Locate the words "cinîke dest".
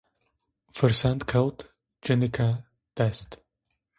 2.03-3.29